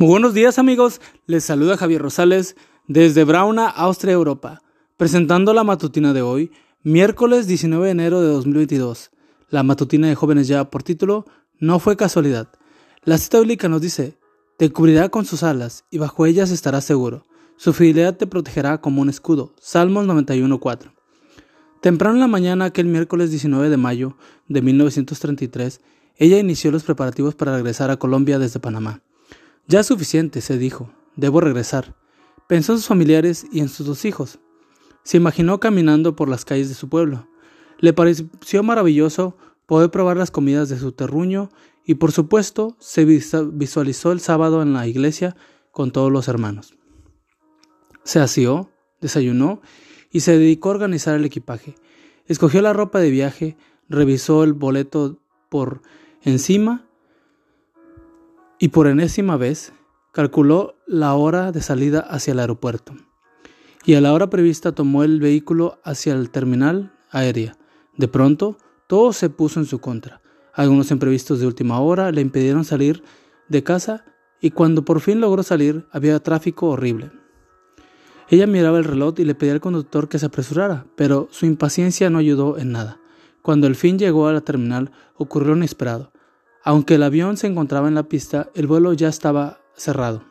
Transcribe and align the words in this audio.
Muy 0.00 0.10
buenos 0.10 0.32
días 0.32 0.60
amigos, 0.60 1.00
les 1.26 1.42
saluda 1.42 1.76
Javier 1.76 2.00
Rosales 2.00 2.54
desde 2.86 3.24
Brauna, 3.24 3.68
Austria, 3.68 4.12
Europa, 4.12 4.62
presentando 4.96 5.52
la 5.52 5.64
matutina 5.64 6.12
de 6.12 6.22
hoy, 6.22 6.52
miércoles 6.84 7.48
19 7.48 7.86
de 7.86 7.90
enero 7.90 8.20
de 8.20 8.28
2022. 8.28 9.10
La 9.50 9.64
matutina 9.64 10.06
de 10.06 10.14
jóvenes 10.14 10.46
ya 10.46 10.70
por 10.70 10.84
título 10.84 11.24
No 11.58 11.80
fue 11.80 11.96
casualidad. 11.96 12.48
La 13.02 13.18
cita 13.18 13.40
bíblica 13.40 13.68
nos 13.68 13.80
dice, 13.80 14.16
Te 14.56 14.70
cubrirá 14.70 15.08
con 15.08 15.24
sus 15.24 15.42
alas 15.42 15.84
y 15.90 15.98
bajo 15.98 16.26
ellas 16.26 16.52
estarás 16.52 16.84
seguro. 16.84 17.26
Su 17.56 17.72
fidelidad 17.72 18.16
te 18.16 18.28
protegerá 18.28 18.80
como 18.80 19.02
un 19.02 19.08
escudo. 19.08 19.52
Salmos 19.60 20.06
91.4. 20.06 20.92
Temprano 21.82 22.14
en 22.14 22.20
la 22.20 22.28
mañana 22.28 22.66
aquel 22.66 22.86
miércoles 22.86 23.30
19 23.30 23.68
de 23.68 23.76
mayo 23.76 24.16
de 24.46 24.62
1933, 24.62 25.80
ella 26.14 26.38
inició 26.38 26.70
los 26.70 26.84
preparativos 26.84 27.34
para 27.34 27.56
regresar 27.56 27.90
a 27.90 27.96
Colombia 27.96 28.38
desde 28.38 28.60
Panamá. 28.60 29.02
Ya 29.68 29.80
es 29.80 29.86
suficiente, 29.86 30.40
se 30.40 30.56
dijo, 30.56 30.90
debo 31.14 31.42
regresar. 31.42 31.94
Pensó 32.48 32.72
en 32.72 32.78
sus 32.78 32.86
familiares 32.86 33.46
y 33.52 33.60
en 33.60 33.68
sus 33.68 33.86
dos 33.86 34.06
hijos. 34.06 34.38
Se 35.02 35.18
imaginó 35.18 35.60
caminando 35.60 36.16
por 36.16 36.30
las 36.30 36.46
calles 36.46 36.70
de 36.70 36.74
su 36.74 36.88
pueblo. 36.88 37.28
Le 37.78 37.92
pareció 37.92 38.62
maravilloso 38.62 39.36
poder 39.66 39.90
probar 39.90 40.16
las 40.16 40.30
comidas 40.30 40.70
de 40.70 40.78
su 40.78 40.92
terruño 40.92 41.50
y 41.84 41.96
por 41.96 42.12
supuesto 42.12 42.78
se 42.80 43.04
visualizó 43.04 44.10
el 44.10 44.20
sábado 44.20 44.62
en 44.62 44.72
la 44.72 44.86
iglesia 44.86 45.36
con 45.70 45.90
todos 45.90 46.10
los 46.10 46.28
hermanos. 46.28 46.74
Se 48.04 48.20
asió, 48.20 48.70
desayunó 49.02 49.60
y 50.10 50.20
se 50.20 50.38
dedicó 50.38 50.70
a 50.70 50.72
organizar 50.72 51.14
el 51.14 51.26
equipaje. 51.26 51.74
Escogió 52.24 52.62
la 52.62 52.72
ropa 52.72 53.00
de 53.00 53.10
viaje, 53.10 53.58
revisó 53.90 54.44
el 54.44 54.54
boleto 54.54 55.20
por 55.50 55.82
encima 56.22 56.87
y 58.58 58.68
por 58.68 58.86
enésima 58.86 59.36
vez 59.36 59.72
calculó 60.12 60.76
la 60.86 61.14
hora 61.14 61.52
de 61.52 61.62
salida 61.62 62.00
hacia 62.00 62.32
el 62.32 62.40
aeropuerto. 62.40 62.94
Y 63.84 63.94
a 63.94 64.00
la 64.00 64.12
hora 64.12 64.30
prevista 64.30 64.72
tomó 64.72 65.04
el 65.04 65.20
vehículo 65.20 65.78
hacia 65.84 66.14
el 66.14 66.30
terminal 66.30 66.92
aérea. 67.10 67.56
De 67.96 68.08
pronto, 68.08 68.58
todo 68.86 69.12
se 69.12 69.30
puso 69.30 69.60
en 69.60 69.66
su 69.66 69.80
contra. 69.80 70.20
Algunos 70.52 70.90
imprevistos 70.90 71.40
de 71.40 71.46
última 71.46 71.80
hora 71.80 72.10
le 72.10 72.20
impidieron 72.20 72.64
salir 72.64 73.02
de 73.48 73.62
casa 73.62 74.04
y 74.40 74.50
cuando 74.50 74.84
por 74.84 75.00
fin 75.00 75.20
logró 75.20 75.42
salir 75.42 75.86
había 75.92 76.18
tráfico 76.20 76.68
horrible. 76.68 77.10
Ella 78.28 78.46
miraba 78.46 78.78
el 78.78 78.84
reloj 78.84 79.14
y 79.18 79.24
le 79.24 79.34
pedía 79.34 79.54
al 79.54 79.60
conductor 79.60 80.08
que 80.08 80.18
se 80.18 80.26
apresurara, 80.26 80.86
pero 80.96 81.28
su 81.30 81.46
impaciencia 81.46 82.10
no 82.10 82.18
ayudó 82.18 82.58
en 82.58 82.72
nada. 82.72 83.00
Cuando 83.40 83.66
el 83.66 83.74
fin 83.74 83.98
llegó 83.98 84.26
a 84.26 84.32
la 84.32 84.42
terminal 84.42 84.90
ocurrió 85.14 85.50
lo 85.50 85.56
inesperado. 85.56 86.12
Aunque 86.64 86.96
el 86.96 87.02
avión 87.02 87.36
se 87.36 87.46
encontraba 87.46 87.88
en 87.88 87.94
la 87.94 88.08
pista, 88.08 88.50
el 88.54 88.66
vuelo 88.66 88.92
ya 88.92 89.08
estaba 89.08 89.60
cerrado. 89.74 90.24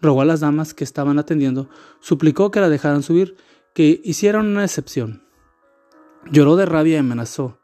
Rogó 0.00 0.20
a 0.20 0.24
las 0.24 0.40
damas 0.40 0.74
que 0.74 0.84
estaban 0.84 1.18
atendiendo, 1.18 1.68
suplicó 2.00 2.50
que 2.50 2.60
la 2.60 2.68
dejaran 2.68 3.02
subir, 3.02 3.36
que 3.74 4.00
hicieran 4.04 4.46
una 4.46 4.64
excepción. 4.64 5.22
Lloró 6.30 6.56
de 6.56 6.66
rabia 6.66 6.96
y 6.96 6.98
amenazó, 6.98 7.58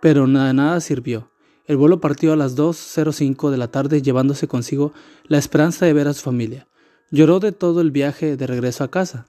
pero 0.00 0.26
nada, 0.26 0.52
nada 0.52 0.80
sirvió. 0.80 1.30
El 1.64 1.76
vuelo 1.76 2.00
partió 2.00 2.32
a 2.32 2.36
las 2.36 2.56
2.05 2.56 3.50
de 3.50 3.58
la 3.58 3.70
tarde 3.70 4.00
llevándose 4.00 4.48
consigo 4.48 4.92
la 5.24 5.38
esperanza 5.38 5.84
de 5.84 5.92
ver 5.92 6.08
a 6.08 6.14
su 6.14 6.22
familia. 6.22 6.66
Lloró 7.10 7.40
de 7.40 7.52
todo 7.52 7.80
el 7.80 7.90
viaje 7.90 8.36
de 8.36 8.46
regreso 8.46 8.84
a 8.84 8.90
casa. 8.90 9.26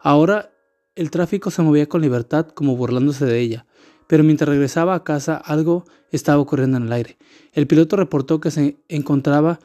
Ahora 0.00 0.52
el 0.94 1.10
tráfico 1.10 1.50
se 1.50 1.62
movía 1.62 1.88
con 1.88 2.00
libertad 2.00 2.46
como 2.46 2.76
burlándose 2.76 3.24
de 3.24 3.40
ella 3.40 3.66
pero 4.10 4.24
mientras 4.24 4.48
regresaba 4.48 4.96
a 4.96 5.04
casa 5.04 5.36
algo 5.36 5.84
estaba 6.10 6.40
ocurriendo 6.40 6.78
en 6.78 6.82
el 6.82 6.92
aire. 6.92 7.16
El 7.52 7.68
piloto 7.68 7.94
reportó 7.94 8.40
que 8.40 8.50
se 8.50 8.76
encontraba 8.88 9.60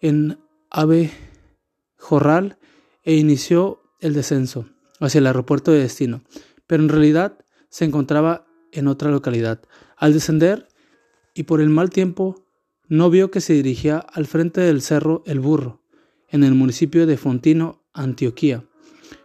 en 0.00 0.38
Ave 0.70 1.10
Jorral 1.98 2.56
e 3.04 3.16
inició 3.16 3.82
el 4.00 4.14
descenso 4.14 4.64
hacia 5.00 5.18
el 5.18 5.26
aeropuerto 5.26 5.70
de 5.70 5.80
destino, 5.80 6.22
pero 6.66 6.82
en 6.82 6.88
realidad 6.88 7.36
se 7.68 7.84
encontraba 7.84 8.46
en 8.72 8.88
otra 8.88 9.10
localidad. 9.10 9.60
Al 9.98 10.14
descender 10.14 10.66
y 11.34 11.42
por 11.42 11.60
el 11.60 11.68
mal 11.68 11.90
tiempo, 11.90 12.46
no 12.88 13.10
vio 13.10 13.30
que 13.30 13.42
se 13.42 13.52
dirigía 13.52 13.98
al 13.98 14.24
frente 14.24 14.62
del 14.62 14.80
cerro 14.80 15.22
El 15.26 15.40
Burro, 15.40 15.82
en 16.30 16.42
el 16.42 16.54
municipio 16.54 17.06
de 17.06 17.18
Fontino, 17.18 17.82
Antioquía, 17.92 18.64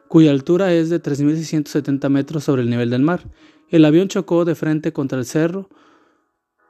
cuya 0.10 0.32
altura 0.32 0.74
es 0.74 0.90
de 0.90 1.02
3.670 1.02 2.10
metros 2.10 2.44
sobre 2.44 2.64
el 2.64 2.70
nivel 2.70 2.90
del 2.90 3.04
mar. 3.04 3.22
El 3.70 3.86
avión 3.86 4.08
chocó 4.08 4.46
de 4.46 4.56
frente 4.56 4.94
contra 4.94 5.18
el 5.18 5.26
cerro 5.26 5.70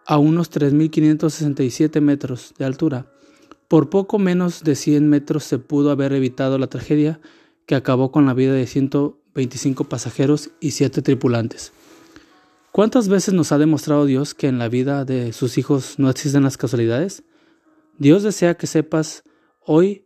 a 0.05 0.17
unos 0.17 0.51
3.567 0.51 2.01
metros 2.01 2.53
de 2.57 2.65
altura. 2.65 3.07
Por 3.67 3.89
poco 3.89 4.19
menos 4.19 4.63
de 4.63 4.75
100 4.75 5.09
metros 5.09 5.43
se 5.43 5.59
pudo 5.59 5.91
haber 5.91 6.13
evitado 6.13 6.57
la 6.57 6.67
tragedia 6.67 7.19
que 7.65 7.75
acabó 7.75 8.11
con 8.11 8.25
la 8.25 8.33
vida 8.33 8.53
de 8.53 8.67
125 8.67 9.85
pasajeros 9.85 10.51
y 10.59 10.71
7 10.71 11.01
tripulantes. 11.01 11.71
¿Cuántas 12.71 13.07
veces 13.07 13.33
nos 13.33 13.51
ha 13.51 13.57
demostrado 13.57 14.05
Dios 14.05 14.33
que 14.33 14.47
en 14.47 14.57
la 14.57 14.67
vida 14.67 15.05
de 15.05 15.31
sus 15.33 15.57
hijos 15.57 15.99
no 15.99 16.09
existen 16.09 16.43
las 16.43 16.57
casualidades? 16.57 17.23
Dios 17.97 18.23
desea 18.23 18.55
que 18.55 18.65
sepas 18.65 19.23
hoy 19.59 20.05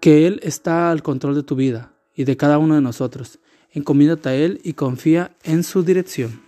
que 0.00 0.26
Él 0.26 0.40
está 0.42 0.90
al 0.90 1.02
control 1.02 1.34
de 1.34 1.42
tu 1.42 1.56
vida 1.56 1.92
y 2.14 2.24
de 2.24 2.36
cada 2.36 2.58
uno 2.58 2.74
de 2.74 2.80
nosotros 2.80 3.38
encomiéndate 3.72 4.28
a 4.28 4.34
Él 4.34 4.60
y 4.64 4.74
confía 4.74 5.36
en 5.42 5.64
su 5.64 5.82
dirección. 5.82 6.40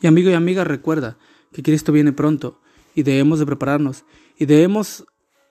Y 0.00 0.06
amigo 0.06 0.30
y 0.30 0.34
amiga, 0.34 0.64
recuerda 0.64 1.16
que 1.52 1.62
Cristo 1.62 1.92
viene 1.92 2.12
pronto 2.12 2.60
y 2.94 3.02
debemos 3.02 3.38
de 3.38 3.46
prepararnos 3.46 4.04
y 4.38 4.46
debemos 4.46 5.04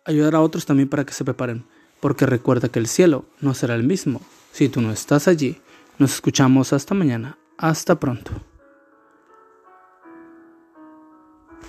ayudar 0.05 0.35
a 0.35 0.41
otros 0.41 0.65
también 0.65 0.89
para 0.89 1.05
que 1.05 1.13
se 1.13 1.23
preparen, 1.23 1.65
porque 1.99 2.25
recuerda 2.25 2.69
que 2.69 2.79
el 2.79 2.87
cielo 2.87 3.25
no 3.41 3.53
será 3.53 3.75
el 3.75 3.83
mismo 3.83 4.21
si 4.51 4.69
tú 4.69 4.81
no 4.81 4.91
estás 4.91 5.27
allí. 5.27 5.57
Nos 5.97 6.13
escuchamos 6.15 6.73
hasta 6.73 6.95
mañana. 6.95 7.37
Hasta 7.57 7.99
pronto. 7.99 8.48